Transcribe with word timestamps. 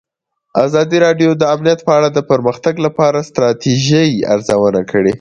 ازادي 0.65 0.97
راډیو 1.05 1.29
د 1.37 1.43
امنیت 1.55 1.79
په 1.87 1.91
اړه 1.97 2.09
د 2.13 2.19
پرمختګ 2.31 2.75
لپاره 2.85 3.17
د 3.21 3.25
ستراتیژۍ 3.29 4.09
ارزونه 4.33 4.81
کړې. 4.91 5.09